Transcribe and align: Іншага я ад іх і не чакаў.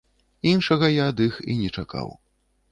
Іншага 0.51 0.89
я 0.93 1.03
ад 1.15 1.23
іх 1.27 1.35
і 1.51 1.59
не 1.61 1.69
чакаў. 1.77 2.13